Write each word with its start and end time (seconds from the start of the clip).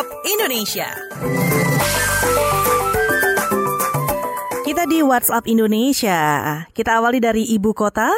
WhatsApp 0.00 0.24
Indonesia. 0.32 0.88
Kita 4.64 4.88
di 4.88 5.04
WhatsApp 5.04 5.44
Indonesia. 5.44 6.20
Kita 6.72 7.04
awali 7.04 7.20
dari 7.20 7.44
ibu 7.52 7.76
kota. 7.76 8.08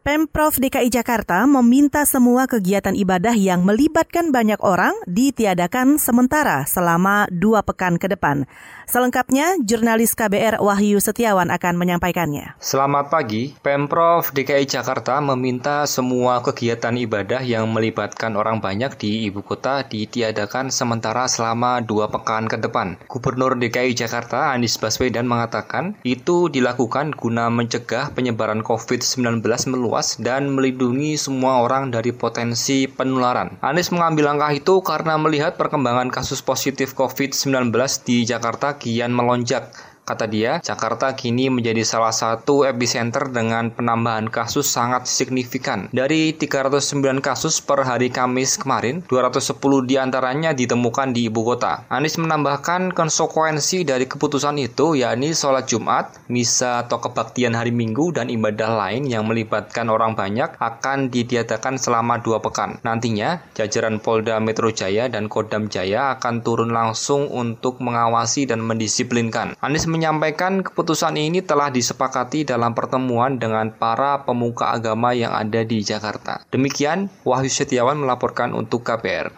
Pemprov 0.00 0.56
DKI 0.56 0.88
Jakarta 0.88 1.44
meminta 1.44 2.08
semua 2.08 2.48
kegiatan 2.48 2.96
ibadah 2.96 3.36
yang 3.36 3.68
melibatkan 3.68 4.32
banyak 4.32 4.56
orang 4.64 4.96
ditiadakan 5.04 6.00
sementara 6.00 6.64
selama 6.64 7.28
dua 7.28 7.60
pekan 7.60 8.00
ke 8.00 8.08
depan. 8.08 8.48
Selengkapnya, 8.88 9.60
jurnalis 9.60 10.16
KBR 10.16 10.56
Wahyu 10.64 11.04
Setiawan 11.04 11.52
akan 11.52 11.76
menyampaikannya. 11.76 12.56
Selamat 12.56 13.12
pagi, 13.12 13.52
Pemprov 13.60 14.32
DKI 14.32 14.64
Jakarta 14.64 15.20
meminta 15.20 15.84
semua 15.84 16.40
kegiatan 16.40 16.96
ibadah 16.96 17.44
yang 17.44 17.68
melibatkan 17.68 18.40
orang 18.40 18.64
banyak 18.64 18.96
di 18.96 19.28
ibu 19.28 19.44
kota 19.44 19.84
ditiadakan 19.84 20.72
sementara 20.72 21.28
selama 21.28 21.84
dua 21.84 22.08
pekan 22.08 22.48
ke 22.48 22.56
depan. 22.56 22.96
Gubernur 23.04 23.52
DKI 23.52 23.92
Jakarta 23.92 24.48
Anies 24.56 24.80
Baswedan 24.80 25.28
mengatakan 25.28 26.00
itu 26.08 26.48
dilakukan 26.48 27.12
guna 27.12 27.52
mencegah 27.52 28.16
penyebaran 28.16 28.64
COVID-19 28.64 29.44
meluas 29.68 29.89
dan 30.22 30.54
melindungi 30.54 31.18
semua 31.18 31.66
orang 31.66 31.90
dari 31.90 32.14
potensi 32.14 32.86
penularan. 32.86 33.58
Anies 33.58 33.90
mengambil 33.90 34.30
langkah 34.30 34.54
itu 34.54 34.78
karena 34.86 35.18
melihat 35.18 35.58
perkembangan 35.58 36.14
kasus 36.14 36.40
positif 36.40 36.94
COVID-19 36.94 37.74
di 38.06 38.22
Jakarta 38.22 38.78
kian 38.78 39.10
melonjak 39.10 39.89
Kata 40.10 40.26
dia, 40.26 40.58
Jakarta 40.58 41.14
kini 41.14 41.54
menjadi 41.54 41.86
salah 41.86 42.10
satu 42.10 42.66
epicenter 42.66 43.30
dengan 43.30 43.70
penambahan 43.70 44.26
kasus 44.26 44.66
sangat 44.66 45.06
signifikan. 45.06 45.86
Dari 45.94 46.34
309 46.34 47.22
kasus 47.22 47.62
per 47.62 47.86
hari 47.86 48.10
Kamis 48.10 48.58
kemarin, 48.58 49.06
210 49.06 49.86
di 49.86 50.02
antaranya 50.02 50.50
ditemukan 50.50 51.14
di 51.14 51.30
ibu 51.30 51.46
kota. 51.46 51.86
Anies 51.86 52.18
menambahkan 52.18 52.90
konsekuensi 52.90 53.86
dari 53.86 54.10
keputusan 54.10 54.58
itu 54.58 54.98
yakni 54.98 55.30
sholat 55.30 55.70
Jumat, 55.70 56.26
misa 56.26 56.82
atau 56.82 56.98
kebaktian 56.98 57.54
hari 57.54 57.70
Minggu, 57.70 58.10
dan 58.10 58.34
ibadah 58.34 58.82
lain 58.82 59.06
yang 59.06 59.30
melibatkan 59.30 59.86
orang 59.94 60.18
banyak 60.18 60.58
akan 60.58 61.14
didiadakan 61.14 61.78
selama 61.78 62.18
dua 62.18 62.42
pekan. 62.42 62.82
Nantinya, 62.82 63.46
jajaran 63.54 64.02
Polda 64.02 64.42
Metro 64.42 64.74
Jaya 64.74 65.06
dan 65.06 65.30
Kodam 65.30 65.70
Jaya 65.70 66.18
akan 66.18 66.42
turun 66.42 66.74
langsung 66.74 67.30
untuk 67.30 67.78
mengawasi 67.78 68.50
dan 68.50 68.58
mendisiplinkan. 68.58 69.54
Anies 69.62 69.86
menyampaikan 70.00 70.64
keputusan 70.64 71.12
ini 71.20 71.44
telah 71.44 71.68
disepakati 71.68 72.48
dalam 72.48 72.72
pertemuan 72.72 73.36
dengan 73.36 73.68
para 73.68 74.24
pemuka 74.24 74.72
agama 74.72 75.12
yang 75.12 75.36
ada 75.36 75.60
di 75.60 75.84
Jakarta. 75.84 76.40
Demikian, 76.48 77.12
Wahyu 77.20 77.52
Setiawan 77.52 78.00
melaporkan 78.00 78.56
untuk 78.56 78.80
KPR. 78.80 79.36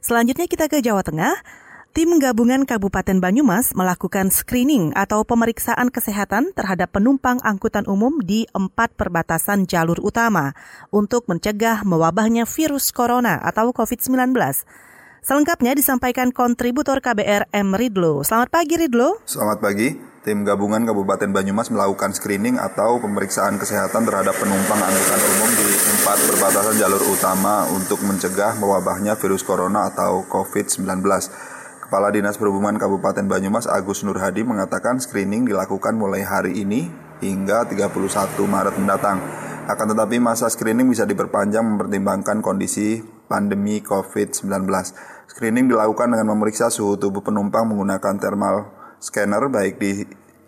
Selanjutnya 0.00 0.48
kita 0.48 0.72
ke 0.72 0.80
Jawa 0.80 1.04
Tengah. 1.04 1.36
Tim 1.92 2.16
gabungan 2.16 2.64
Kabupaten 2.64 3.20
Banyumas 3.20 3.76
melakukan 3.76 4.32
screening 4.32 4.96
atau 4.96 5.28
pemeriksaan 5.28 5.92
kesehatan 5.92 6.56
terhadap 6.56 6.96
penumpang 6.96 7.36
angkutan 7.44 7.84
umum 7.84 8.20
di 8.24 8.48
empat 8.56 8.96
perbatasan 8.96 9.68
jalur 9.68 10.00
utama 10.00 10.56
untuk 10.88 11.28
mencegah 11.28 11.84
mewabahnya 11.84 12.48
virus 12.48 12.96
corona 12.96 13.40
atau 13.44 13.76
COVID-19. 13.76 14.32
Selengkapnya 15.24 15.72
disampaikan 15.72 16.28
kontributor 16.28 17.00
KBR 17.00 17.48
M. 17.54 17.72
Ridlo. 17.72 18.20
Selamat 18.20 18.52
pagi 18.52 18.76
Ridlo. 18.76 19.20
Selamat 19.24 19.64
pagi. 19.64 19.96
Tim 20.26 20.42
gabungan 20.42 20.82
Kabupaten 20.82 21.30
Banyumas 21.30 21.70
melakukan 21.70 22.10
screening 22.10 22.58
atau 22.58 22.98
pemeriksaan 22.98 23.62
kesehatan 23.62 24.10
terhadap 24.10 24.34
penumpang 24.34 24.82
angkutan 24.82 25.22
umum 25.22 25.50
di 25.54 25.68
empat 25.70 26.18
perbatasan 26.26 26.74
jalur 26.82 26.98
utama 27.06 27.62
untuk 27.70 28.02
mencegah 28.02 28.58
mewabahnya 28.58 29.14
virus 29.14 29.46
corona 29.46 29.86
atau 29.86 30.26
COVID-19. 30.26 30.82
Kepala 31.86 32.10
Dinas 32.10 32.34
Perhubungan 32.34 32.74
Kabupaten 32.74 33.22
Banyumas 33.30 33.70
Agus 33.70 34.02
Nurhadi 34.02 34.42
mengatakan 34.42 34.98
screening 34.98 35.46
dilakukan 35.46 35.94
mulai 35.94 36.26
hari 36.26 36.58
ini 36.58 36.90
hingga 37.22 37.62
31 37.70 37.94
Maret 38.34 38.74
mendatang. 38.82 39.22
Akan 39.70 39.86
tetapi 39.94 40.18
masa 40.18 40.50
screening 40.50 40.90
bisa 40.90 41.06
diperpanjang 41.06 41.62
mempertimbangkan 41.62 42.42
kondisi 42.42 43.15
pandemi 43.26 43.82
COVID-19. 43.82 44.66
Screening 45.26 45.68
dilakukan 45.68 46.14
dengan 46.14 46.32
memeriksa 46.32 46.70
suhu 46.70 46.96
tubuh 46.96 47.20
penumpang 47.20 47.68
menggunakan 47.68 48.16
thermal 48.22 48.72
scanner 49.02 49.46
baik 49.52 49.76
di 49.76 50.06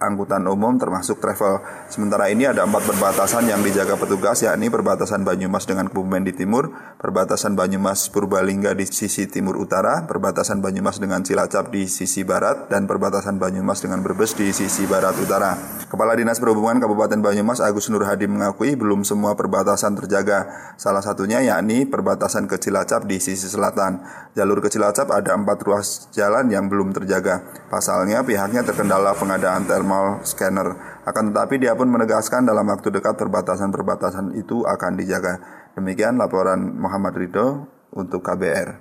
angkutan 0.00 0.42
umum 0.48 0.80
termasuk 0.80 1.20
travel. 1.20 1.60
Sementara 1.92 2.32
ini 2.32 2.48
ada 2.48 2.64
empat 2.64 2.88
perbatasan 2.88 3.46
yang 3.46 3.60
dijaga 3.60 4.00
petugas 4.00 4.40
yakni 4.40 4.72
perbatasan 4.72 5.22
Banyumas 5.22 5.68
dengan 5.68 5.92
Kebumen 5.92 6.24
di 6.24 6.32
timur, 6.32 6.72
perbatasan 6.98 7.54
Banyumas 7.54 8.08
Purbalingga 8.08 8.72
di 8.72 8.88
sisi 8.88 9.28
timur 9.28 9.60
utara, 9.60 10.08
perbatasan 10.08 10.64
Banyumas 10.64 10.98
dengan 10.98 11.20
Cilacap 11.20 11.68
di 11.68 11.86
sisi 11.86 12.24
barat, 12.24 12.72
dan 12.72 12.88
perbatasan 12.88 13.36
Banyumas 13.36 13.84
dengan 13.84 14.00
Brebes 14.00 14.32
di 14.34 14.50
sisi 14.50 14.88
barat 14.88 15.14
utara. 15.20 15.79
Kepala 15.90 16.14
Dinas 16.14 16.38
Perhubungan 16.38 16.78
Kabupaten 16.78 17.18
Banyumas 17.18 17.58
Agus 17.58 17.90
Nur 17.90 18.06
Hadi 18.06 18.30
mengakui 18.30 18.78
belum 18.78 19.02
semua 19.02 19.34
perbatasan 19.34 19.98
terjaga. 19.98 20.46
Salah 20.78 21.02
satunya 21.02 21.42
yakni 21.42 21.82
perbatasan 21.82 22.46
ke 22.46 22.62
Cilacap 22.62 23.10
di 23.10 23.18
sisi 23.18 23.50
selatan. 23.50 23.98
Jalur 24.38 24.62
ke 24.62 24.70
Cilacap 24.70 25.10
ada 25.10 25.34
empat 25.34 25.58
ruas 25.66 26.06
jalan 26.14 26.46
yang 26.46 26.70
belum 26.70 26.94
terjaga. 26.94 27.42
Pasalnya 27.74 28.22
pihaknya 28.22 28.62
terkendala 28.62 29.18
pengadaan 29.18 29.66
thermal 29.66 30.22
scanner. 30.22 30.78
Akan 31.02 31.34
tetapi 31.34 31.58
dia 31.58 31.74
pun 31.74 31.90
menegaskan 31.90 32.46
dalam 32.46 32.70
waktu 32.70 32.94
dekat 32.94 33.18
perbatasan-perbatasan 33.18 34.38
itu 34.38 34.62
akan 34.62 34.94
dijaga. 34.94 35.42
Demikian 35.74 36.22
laporan 36.22 36.70
Muhammad 36.70 37.18
Ridho 37.18 37.66
untuk 37.98 38.22
KBR. 38.22 38.78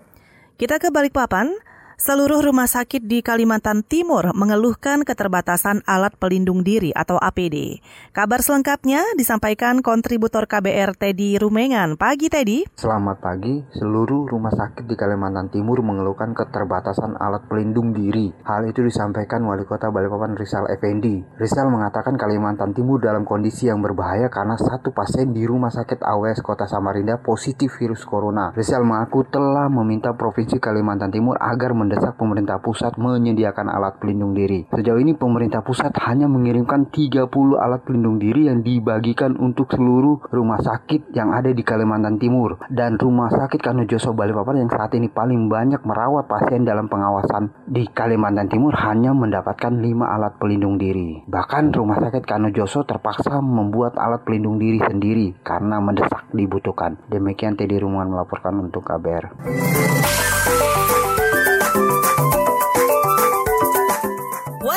Kita 0.62 0.78
ke 0.78 0.94
Balikpapan. 0.94 1.58
Seluruh 2.00 2.40
rumah 2.40 2.64
sakit 2.64 3.12
di 3.12 3.20
Kalimantan 3.20 3.84
Timur 3.84 4.32
mengeluhkan 4.32 5.04
keterbatasan 5.04 5.84
alat 5.84 6.16
pelindung 6.16 6.64
diri 6.64 6.96
atau 6.96 7.20
APD. 7.20 7.84
Kabar 8.16 8.40
selengkapnya 8.40 9.04
disampaikan 9.20 9.84
kontributor 9.84 10.48
KBR 10.48 10.96
Teddy 10.96 11.36
Rumengan. 11.36 12.00
Pagi 12.00 12.32
Teddy. 12.32 12.72
Selamat 12.80 13.20
pagi. 13.20 13.68
Seluruh 13.76 14.32
rumah 14.32 14.48
sakit 14.48 14.88
di 14.88 14.96
Kalimantan 14.96 15.52
Timur 15.52 15.84
mengeluhkan 15.84 16.32
keterbatasan 16.32 17.20
alat 17.20 17.44
pelindung 17.52 17.92
diri. 17.92 18.32
Hal 18.48 18.64
itu 18.64 18.80
disampaikan 18.80 19.44
Wali 19.44 19.68
Kota 19.68 19.92
Balikpapan 19.92 20.40
Rizal 20.40 20.72
Effendi. 20.72 21.20
Rizal 21.36 21.68
mengatakan 21.68 22.16
Kalimantan 22.16 22.72
Timur 22.72 23.04
dalam 23.04 23.28
kondisi 23.28 23.68
yang 23.68 23.84
berbahaya 23.84 24.32
karena 24.32 24.56
satu 24.56 24.96
pasien 24.96 25.36
di 25.36 25.44
Rumah 25.44 25.76
Sakit 25.76 26.00
AWS 26.00 26.48
Kota 26.48 26.64
Samarinda 26.64 27.20
positif 27.20 27.76
virus 27.76 28.08
corona. 28.08 28.56
Rizal 28.56 28.88
mengaku 28.88 29.28
telah 29.28 29.68
meminta 29.68 30.16
Provinsi 30.16 30.64
Kalimantan 30.64 31.12
Timur 31.12 31.36
agar 31.36 31.76
mendesak 31.90 32.22
pemerintah 32.22 32.62
pusat 32.62 33.02
menyediakan 33.02 33.66
alat 33.66 33.98
pelindung 33.98 34.38
diri. 34.38 34.70
Sejauh 34.70 35.02
ini 35.02 35.18
pemerintah 35.18 35.66
pusat 35.66 35.90
hanya 36.06 36.30
mengirimkan 36.30 36.94
30 36.94 37.26
alat 37.58 37.82
pelindung 37.82 38.22
diri 38.22 38.46
yang 38.46 38.62
dibagikan 38.62 39.34
untuk 39.42 39.74
seluruh 39.74 40.22
rumah 40.30 40.62
sakit 40.62 41.10
yang 41.18 41.34
ada 41.34 41.50
di 41.50 41.66
Kalimantan 41.66 42.22
Timur 42.22 42.62
dan 42.70 43.02
rumah 43.02 43.34
sakit 43.34 43.58
Kanojoso 43.58 44.14
Balikpapan 44.14 44.62
yang 44.62 44.70
saat 44.70 44.94
ini 44.94 45.10
paling 45.10 45.50
banyak 45.50 45.82
merawat 45.82 46.30
pasien 46.30 46.62
dalam 46.62 46.86
pengawasan 46.86 47.66
di 47.66 47.90
Kalimantan 47.90 48.54
Timur 48.54 48.78
hanya 48.78 49.10
mendapatkan 49.18 49.74
5 49.74 49.82
alat 50.06 50.38
pelindung 50.38 50.78
diri. 50.78 51.26
Bahkan 51.26 51.74
rumah 51.74 51.98
sakit 52.06 52.22
Kanojoso 52.22 52.86
terpaksa 52.86 53.42
membuat 53.42 53.98
alat 53.98 54.22
pelindung 54.30 54.62
diri 54.62 54.78
sendiri 54.78 55.42
karena 55.42 55.82
mendesak 55.82 56.30
dibutuhkan. 56.38 57.02
Demikian 57.10 57.58
Teddy 57.58 57.82
Rumungan 57.82 58.14
melaporkan 58.14 58.62
untuk 58.62 58.86
KBR. 58.86 59.26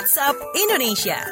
WhatsApp 0.02 0.34
Indonesia. 0.56 1.22